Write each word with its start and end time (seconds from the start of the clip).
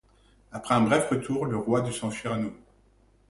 Après 0.51 0.73
un 0.73 0.81
bref 0.81 1.07
retour, 1.11 1.45
le 1.45 1.57
roi 1.57 1.81
dut 1.81 1.93
s'enfuir 1.93 2.31
à 2.33 2.37
nouveau. 2.39 2.57